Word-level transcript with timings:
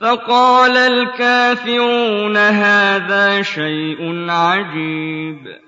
فقال 0.00 0.76
الكافرون 0.76 2.36
هذا 2.36 3.42
شيء 3.42 4.30
عجيب. 4.30 5.67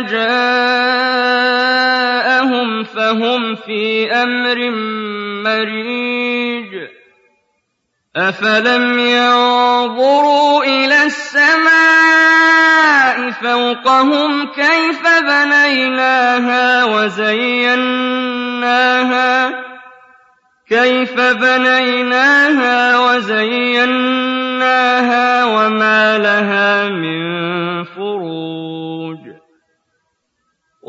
جَاءَهُمْ 0.00 1.44
فَهُمْ 2.84 3.54
فِي 3.54 4.12
أَمْرٍ 4.12 4.70
مَّرِيجٍ 5.44 6.88
أَفَلَمْ 8.16 8.98
يَنظُرُوا 8.98 10.64
إِلَى 10.64 11.02
السَّمَاءِ 11.04 12.52
فَوْقَهُمْ 13.30 14.46
كَيْفَ 14.46 15.02
بَنَيْنَاهَا 15.28 16.84
وَزَيَّنَّاهَا 16.84 18.12
كيف 20.72 21.20
بنيناها 21.20 22.98
وزيناها 22.98 24.44
وما 25.44 26.18
لها 26.18 26.88
من 26.88 27.21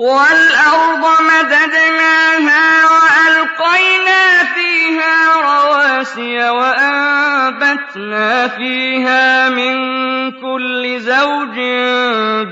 والأرض 0.04 1.04
مددناها 1.32 2.86
وألقينا 2.94 4.44
فيها 4.56 5.16
رواسي 5.42 6.50
وأنبتنا 6.50 8.48
فيها 8.48 9.50
من 9.50 9.76
كل 10.32 11.00
زوج 11.00 11.56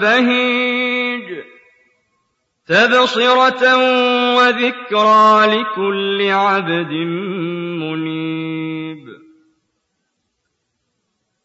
بهيج. 0.02 1.28
تبصرة 2.68 3.64
وذكرى 4.38 5.46
لكل 5.46 6.30
عبد 6.32 6.92
منيب 7.82 8.61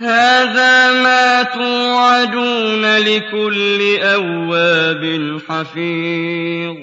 هَٰذَا 0.00 0.92
مَا 1.02 1.42
تُوعَدُونَ 1.42 2.98
لِكُلِّ 2.98 3.98
أَوَّابٍ 4.02 5.40
حَفِيظٍ. 5.48 6.76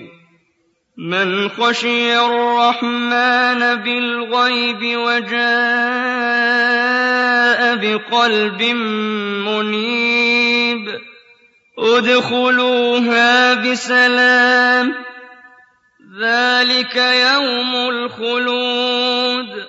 مَّنْ 0.97 1.49
خَشِيَ 1.49 2.19
الرَّحْمَٰنَ 2.19 3.75
بِالْغَيْبِ 3.75 4.97
وَجَاءَ 4.97 5.35
بِقَلْبٍ 7.75 8.61
مُّنِيبٍ. 9.49 10.99
ادْخُلُوهَا 11.79 13.53
بِسَلَامٍ 13.53 14.91
ۖ. 14.91 14.95
ذَٰلِكَ 16.21 16.95
يَوْمُ 16.95 17.75
الْخُلُودِ. 17.75 19.68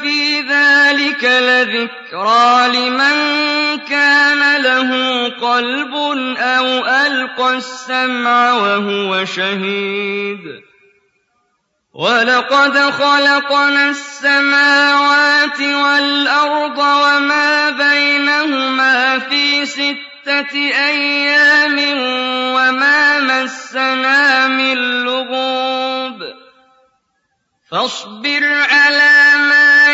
فِي 0.00 0.40
ذَٰلِكَ 0.40 1.24
لَذِكْرَىٰ 1.24 2.68
لِمَن 2.74 3.16
كَانَ 3.78 4.62
لَهُ 4.62 4.90
قَلْبٌ 5.28 5.94
أَوْ 6.38 6.66
أَلْقَى 6.86 7.56
السَّمْعَ 7.56 8.52
وَهُوَ 8.52 9.24
شَهِيدٌ 9.24 10.44
وَلَقَدْ 11.94 12.78
خَلَقْنَا 12.78 13.90
السَّمَاوَاتِ 13.90 15.60
وَالْأَرْضَ 15.60 16.78
وَمَا 16.78 17.70
بَيْنَهُمَا 17.70 19.18
فِي 19.18 19.66
سِتَّةِ 19.66 20.54
أَيَّامٍ 20.90 21.78
وَمَا 22.56 23.20
مَسَّنَا 23.20 24.48
مِن 24.48 24.76
لُّغُوبٍ 25.04 26.18
فَاصْبِرْ 27.70 28.44
عَلَىٰ 28.70 29.18
مَا 29.50 29.53